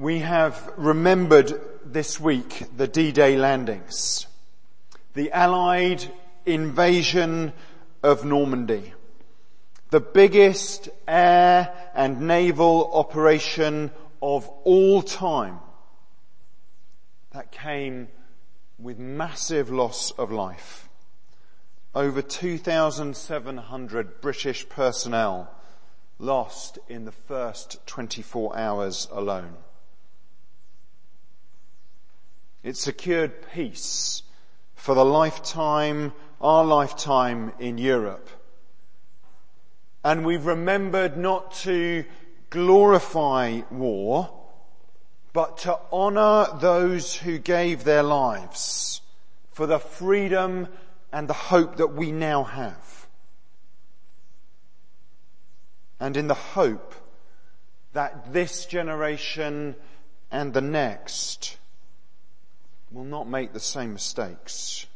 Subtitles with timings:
[0.00, 4.26] We have remembered this week the D-Day landings,
[5.12, 6.10] the Allied
[6.46, 7.52] invasion
[8.02, 8.94] of Normandy,
[9.90, 13.90] the biggest air and naval operation
[14.22, 15.58] of all time
[17.32, 18.08] that came
[18.78, 20.88] with massive loss of life.
[21.94, 25.50] Over 2,700 British personnel
[26.18, 29.56] lost in the first 24 hours alone.
[32.62, 34.22] It secured peace
[34.74, 38.28] for the lifetime, our lifetime in Europe.
[40.04, 42.04] And we've remembered not to
[42.50, 44.30] glorify war,
[45.32, 49.00] but to honour those who gave their lives
[49.52, 50.68] for the freedom
[51.12, 53.06] and the hope that we now have.
[55.98, 56.94] And in the hope
[57.92, 59.76] that this generation
[60.30, 61.58] and the next
[62.90, 64.86] will not make the same mistakes.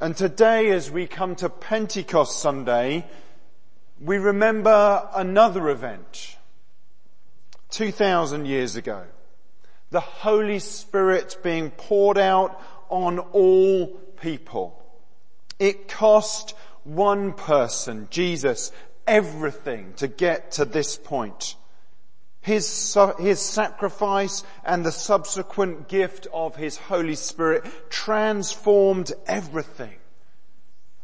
[0.00, 3.06] And today as we come to Pentecost Sunday,
[4.00, 6.36] we remember another event
[7.70, 9.04] 2,000 years ago.
[9.90, 13.86] The Holy Spirit being poured out on all
[14.20, 14.82] people.
[15.58, 18.72] It cost one person, Jesus,
[19.06, 21.56] everything to get to this point.
[22.44, 29.94] His, his sacrifice and the subsequent gift of His Holy Spirit transformed everything.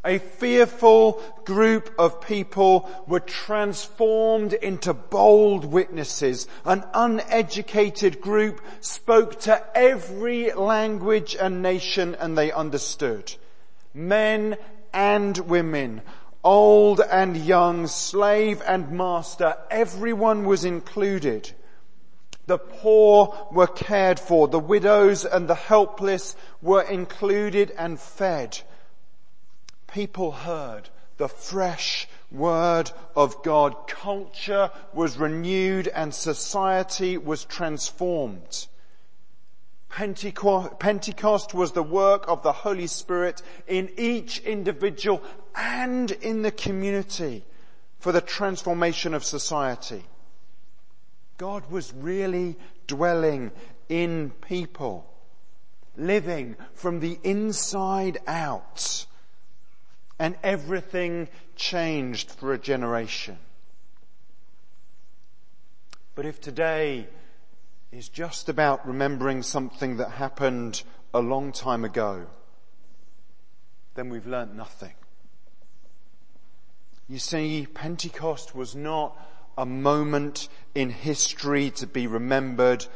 [0.05, 6.47] A fearful group of people were transformed into bold witnesses.
[6.67, 13.35] An uneducated group spoke to every language and nation and they understood.
[13.95, 14.59] Men
[14.93, 16.03] and women,
[16.43, 21.53] old and young, slave and master, everyone was included.
[22.47, 28.61] The poor were cared for, the widows and the helpless were included and fed.
[29.87, 33.87] People heard the fresh word of God.
[33.87, 38.67] Culture was renewed and society was transformed.
[39.91, 45.23] Pentecost was the work of the Holy Spirit in each individual
[45.55, 47.45] and in the community
[47.99, 50.05] for the transformation of society.
[51.37, 52.57] God was really
[52.87, 53.51] dwelling
[53.89, 55.11] in people,
[55.97, 59.07] living from the inside out,
[60.19, 63.39] and everything changed for a generation.
[66.15, 67.09] But if today
[67.93, 72.27] is just about remembering something that happened a long time ago,
[73.95, 74.95] then we've learnt nothing.
[77.09, 79.17] You see, Pentecost was not
[79.59, 82.87] a moment in history to be remembered,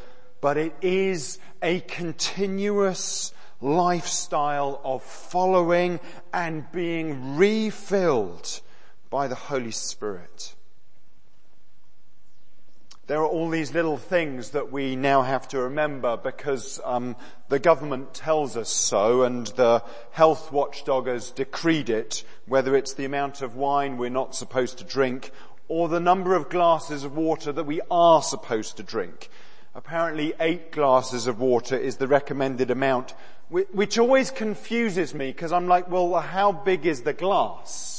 [0.41, 5.99] but it is a continuous lifestyle of following
[6.33, 8.60] and being refilled
[9.10, 10.54] by the Holy Spirit
[13.06, 17.16] there are all these little things that we now have to remember because um,
[17.50, 23.04] the government tells us so and the health watchdog has decreed it, whether it's the
[23.04, 25.31] amount of wine we're not supposed to drink
[25.69, 29.28] or the number of glasses of water that we are supposed to drink.
[29.75, 33.15] Apparently eight glasses of water is the recommended amount,
[33.50, 37.94] which always confuses me because I'm like, well, how big is the glass?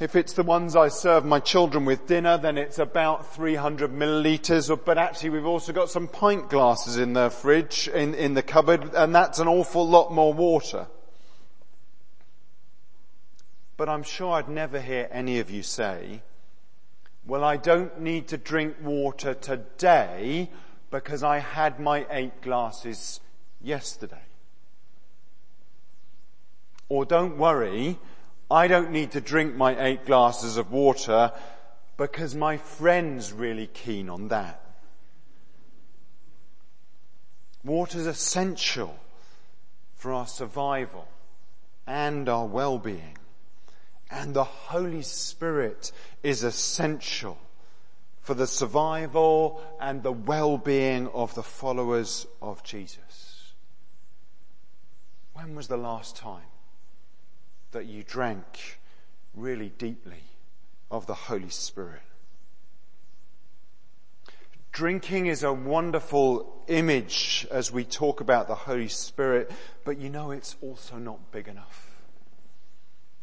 [0.00, 4.74] If it's the ones I serve my children with dinner, then it's about 300 millilitres,
[4.82, 8.94] but actually we've also got some pint glasses in the fridge, in, in the cupboard,
[8.94, 10.86] and that's an awful lot more water.
[13.76, 16.22] But I'm sure I'd never hear any of you say,
[17.26, 20.48] well I don't need to drink water today
[20.90, 23.20] because I had my eight glasses
[23.60, 24.22] yesterday.
[26.88, 27.98] Or don't worry,
[28.50, 31.32] I don't need to drink my eight glasses of water
[31.96, 34.60] because my friend's really keen on that.
[37.62, 38.98] Water's essential
[39.94, 41.06] for our survival
[41.86, 43.18] and our well-being.
[44.10, 45.92] And the Holy Spirit
[46.22, 47.38] is essential
[48.22, 53.52] for the survival and the well-being of the followers of Jesus.
[55.34, 56.49] When was the last time
[57.72, 58.78] that you drank
[59.34, 60.22] really deeply
[60.90, 62.02] of the Holy Spirit.
[64.72, 69.50] Drinking is a wonderful image as we talk about the Holy Spirit,
[69.84, 71.90] but you know it's also not big enough.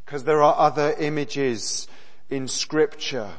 [0.06, 1.88] Because there are other images
[2.30, 3.32] in scripture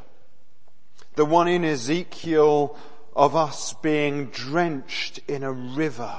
[1.18, 2.76] The one in Ezekiel
[3.16, 6.14] of us being drenched in a river.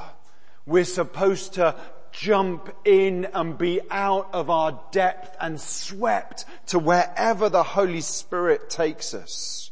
[0.66, 1.74] We're supposed to
[2.12, 8.70] jump in and be out of our depth and swept to wherever the Holy Spirit
[8.70, 9.72] takes us.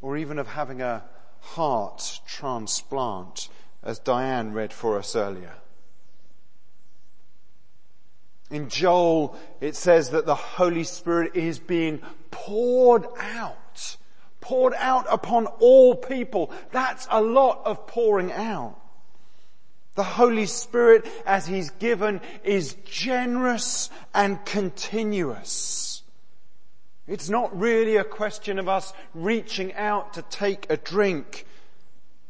[0.00, 1.04] Or even of having a
[1.40, 3.48] heart transplant,
[3.82, 5.54] as Diane read for us earlier.
[8.50, 13.56] In Joel, it says that the Holy Spirit is being poured out
[14.42, 16.52] poured out upon all people.
[16.70, 18.76] That's a lot of pouring out.
[19.94, 26.02] The Holy Spirit, as He's given, is generous and continuous.
[27.06, 31.46] It's not really a question of us reaching out to take a drink,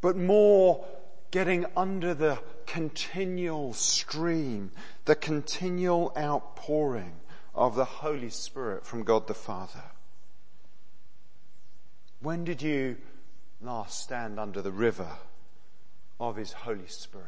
[0.01, 0.85] but more
[1.31, 4.71] getting under the continual stream,
[5.05, 7.13] the continual outpouring
[7.55, 9.83] of the Holy Spirit from God the Father.
[12.23, 12.99] When did you
[13.61, 15.09] last stand under the river
[16.21, 17.27] of His Holy Spirit?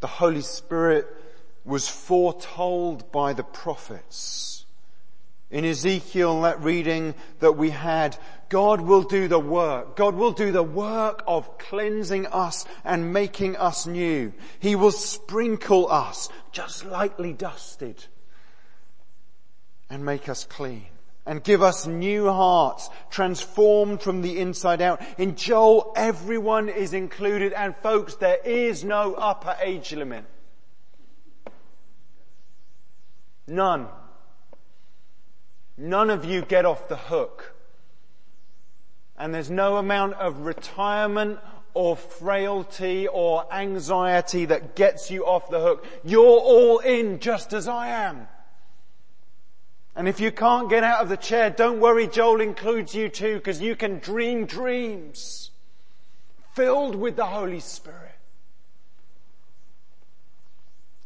[0.00, 1.06] The Holy Spirit
[1.66, 4.64] was foretold by the prophets.
[5.50, 8.16] In Ezekiel, that reading that we had,
[8.48, 9.94] God will do the work.
[9.94, 14.32] God will do the work of cleansing us and making us new.
[14.58, 18.06] He will sprinkle us just lightly dusted
[19.96, 20.84] and make us clean
[21.24, 25.00] and give us new hearts transformed from the inside out.
[25.16, 30.26] In Joel, everyone is included and folks, there is no upper age limit.
[33.46, 33.88] None.
[35.78, 37.54] None of you get off the hook.
[39.16, 41.38] And there's no amount of retirement
[41.72, 45.86] or frailty or anxiety that gets you off the hook.
[46.04, 48.28] You're all in just as I am.
[49.96, 53.36] And if you can't get out of the chair, don't worry, Joel includes you too,
[53.36, 55.50] because you can dream dreams
[56.52, 58.12] filled with the Holy Spirit.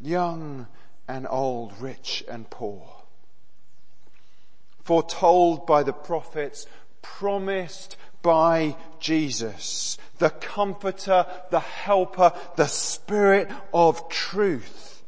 [0.00, 0.66] Young
[1.06, 2.84] and old, rich and poor.
[4.82, 6.66] Foretold by the prophets,
[7.00, 14.99] promised by Jesus, the comforter, the helper, the spirit of truth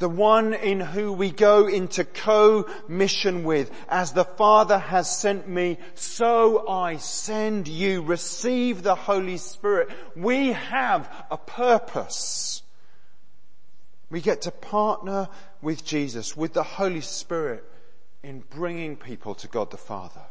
[0.00, 3.70] the one in who we go into co-mission with.
[3.88, 8.02] As the Father has sent me, so I send you.
[8.02, 9.90] Receive the Holy Spirit.
[10.16, 12.62] We have a purpose.
[14.10, 15.28] We get to partner
[15.60, 17.62] with Jesus, with the Holy Spirit
[18.22, 20.24] in bringing people to God the Father.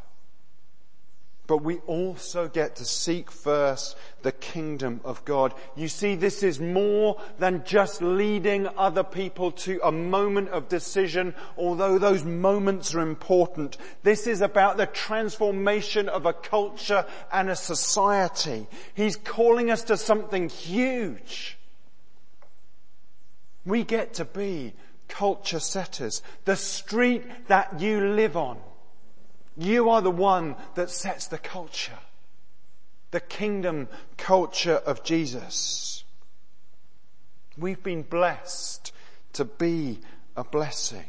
[1.50, 5.52] But we also get to seek first the kingdom of God.
[5.74, 11.34] You see, this is more than just leading other people to a moment of decision,
[11.58, 13.78] although those moments are important.
[14.04, 18.68] This is about the transformation of a culture and a society.
[18.94, 21.58] He's calling us to something huge.
[23.64, 24.74] We get to be
[25.08, 26.22] culture setters.
[26.44, 28.60] The street that you live on
[29.60, 31.98] you are the one that sets the culture.
[33.10, 36.04] The kingdom culture of Jesus.
[37.58, 38.92] We've been blessed
[39.34, 40.00] to be
[40.34, 41.04] a blessing.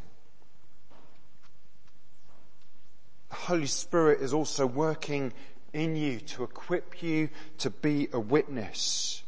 [3.30, 5.32] The Holy Spirit is also working
[5.72, 9.24] in you to equip you to be a witness,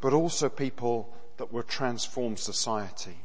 [0.00, 3.18] but also people that will transform society.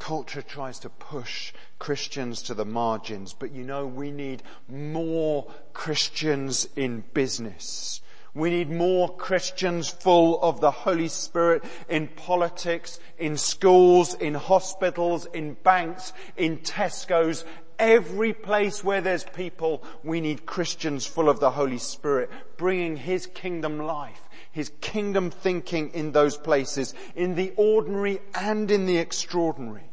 [0.00, 6.66] Culture tries to push Christians to the margins, but you know, we need more Christians
[6.74, 8.00] in business.
[8.32, 15.26] We need more Christians full of the Holy Spirit in politics, in schools, in hospitals,
[15.26, 17.44] in banks, in Tesco's.
[17.78, 23.26] Every place where there's people, we need Christians full of the Holy Spirit, bringing His
[23.26, 29.89] kingdom life, His kingdom thinking in those places, in the ordinary and in the extraordinary.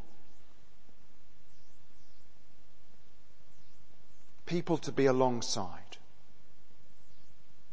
[4.47, 5.97] People to be alongside,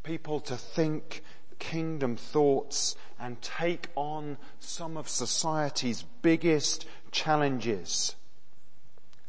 [0.02, 1.22] people to think
[1.58, 8.16] kingdom thoughts and take on some of society's biggest challenges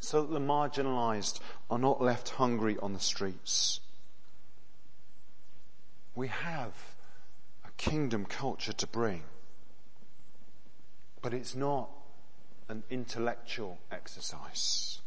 [0.00, 3.80] so that the marginalized are not left hungry on the streets.
[6.14, 6.74] We have
[7.64, 9.22] a kingdom culture to bring,
[11.22, 11.88] but it's not
[12.68, 15.00] an intellectual exercise.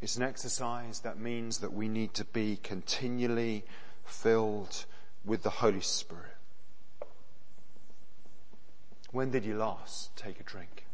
[0.00, 3.64] It's an exercise that means that we need to be continually
[4.04, 4.84] filled
[5.24, 6.36] with the Holy Spirit.
[9.10, 10.84] When did you last take a drink?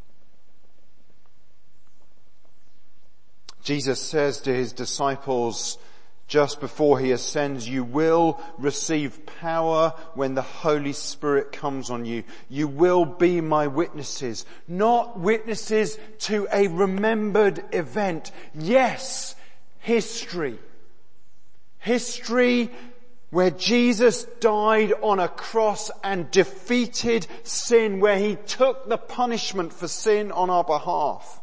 [3.63, 5.79] Jesus says to his disciples
[6.27, 12.25] just before he ascends, you will receive power when the Holy Spirit comes on you.
[12.49, 18.33] You will be my witnesses, not witnesses to a remembered event.
[18.55, 19.35] Yes,
[19.81, 20.59] history.
[21.79, 22.71] History
[23.29, 29.89] where Jesus died on a cross and defeated sin, where he took the punishment for
[29.89, 31.41] sin on our behalf.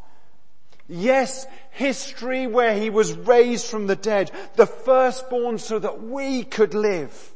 [0.88, 6.74] Yes, history where he was raised from the dead, the firstborn so that we could
[6.74, 7.32] live.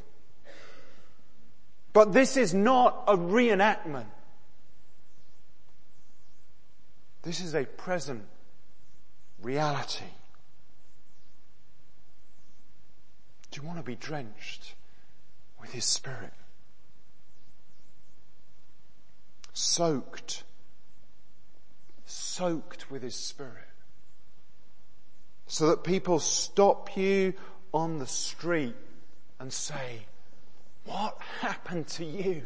[1.93, 4.07] But this is not a reenactment.
[7.23, 8.25] This is a present
[9.43, 10.05] reality.
[13.51, 14.75] Do you want to be drenched
[15.61, 16.33] with His Spirit?
[19.55, 20.43] Soaked
[22.37, 23.65] soaked with His Spirit.
[25.47, 27.33] So that people stop you
[27.73, 28.75] on the street
[29.41, 30.01] and say,
[30.85, 32.43] what happened to you?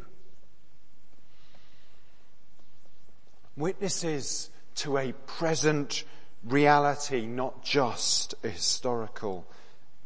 [3.56, 6.04] Witnesses to a present
[6.44, 9.44] reality, not just a historical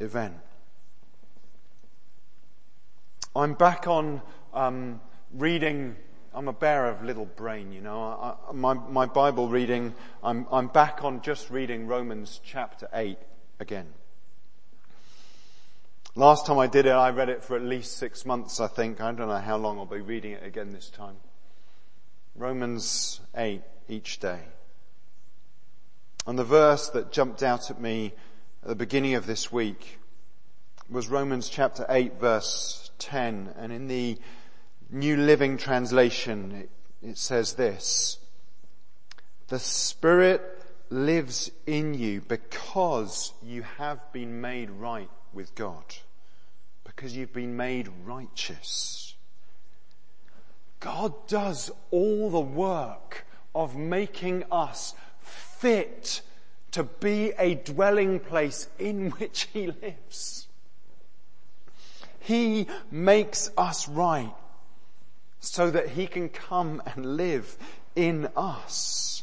[0.01, 0.37] event.
[3.37, 4.23] I'm back on
[4.55, 5.01] um,
[5.35, 5.97] reading
[6.35, 8.03] I'm a bear of little brain, you know.
[8.03, 13.17] I, my, my Bible reading, I'm, I'm back on just reading Romans chapter 8
[13.61, 13.87] again.
[16.17, 19.01] Last time I did it, I read it for at least six months, I think.
[19.01, 21.15] I don't know how long I'll be reading it again this time.
[22.35, 24.41] Romans 8 each day.
[26.27, 28.13] And the verse that jumped out at me
[28.63, 30.01] at the beginning of this week
[30.91, 33.55] was Romans chapter 8 verse 10.
[33.57, 34.19] And in the
[34.95, 36.69] New Living Translation,
[37.03, 38.17] it, says this.
[39.49, 40.41] The Spirit
[40.89, 45.83] lives in you because you have been made right with God.
[46.85, 49.17] Because you've been made righteous.
[50.79, 56.23] God does all the work of making us fit
[56.71, 60.47] to be a dwelling place in which He lives.
[62.21, 64.33] He makes us right
[65.47, 67.57] so that he can come and live
[67.95, 69.23] in us.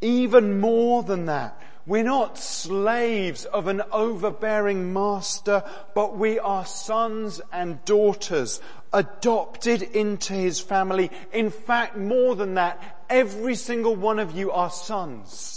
[0.00, 5.62] Even more than that, we're not slaves of an overbearing master,
[5.94, 8.60] but we are sons and daughters
[8.92, 11.10] adopted into his family.
[11.32, 15.55] In fact, more than that, every single one of you are sons.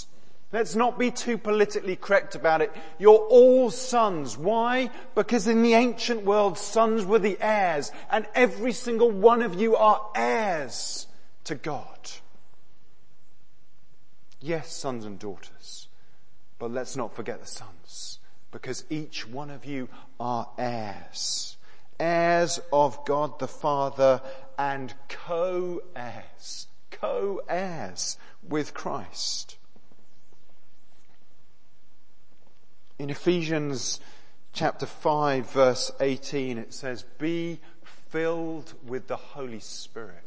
[0.51, 2.75] Let's not be too politically correct about it.
[2.97, 4.35] You're all sons.
[4.35, 4.89] Why?
[5.13, 9.75] Because in the ancient world, sons were the heirs, and every single one of you
[9.75, 11.05] are heirs
[11.43, 12.09] to God.
[14.41, 15.87] Yes, sons and daughters,
[16.57, 18.17] but let's not forget the sons,
[18.51, 19.87] because each one of you
[20.19, 21.57] are heirs.
[21.99, 24.21] Heirs of God the Father
[24.57, 29.57] and co-heirs, co-heirs with Christ.
[32.99, 34.01] In Ephesians
[34.51, 37.61] chapter 5 verse 18 it says, be
[38.09, 40.25] filled with the Holy Spirit.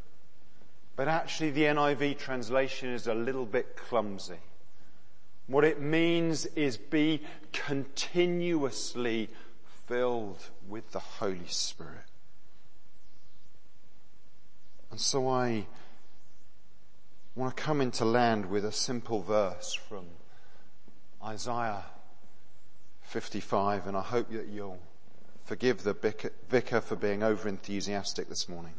[0.97, 4.39] But actually the NIV translation is a little bit clumsy.
[5.49, 7.21] What it means is be
[7.53, 9.29] continuously
[9.87, 12.07] filled with the Holy Spirit.
[14.91, 15.67] And so I
[17.35, 20.07] want to come into land with a simple verse from
[21.23, 21.85] Isaiah
[23.03, 24.81] 55 and I hope that you'll
[25.45, 25.95] forgive the
[26.49, 28.75] vicar for being over enthusiastic this morning.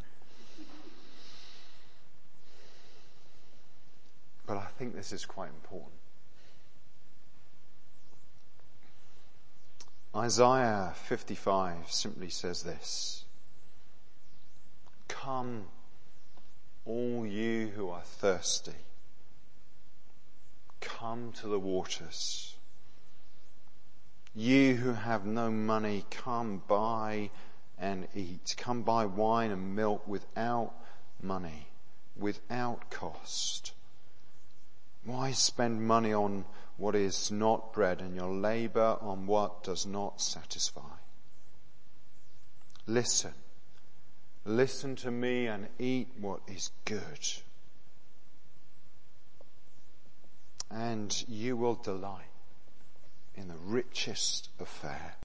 [4.46, 5.94] But I think this is quite important.
[10.16, 13.26] Isaiah 55 simply says this.
[15.08, 15.66] Come,
[16.86, 18.74] all you who are thirsty.
[20.82, 22.53] Come to the waters.
[24.36, 27.30] You who have no money, come buy
[27.78, 28.56] and eat.
[28.58, 30.74] Come buy wine and milk without
[31.22, 31.68] money,
[32.18, 33.74] without cost.
[35.04, 36.46] Why spend money on
[36.78, 40.98] what is not bread and your labor on what does not satisfy?
[42.88, 43.34] Listen.
[44.46, 47.20] Listen to me and eat what is good.
[50.72, 52.33] And you will delight
[53.36, 55.16] in the richest of fare.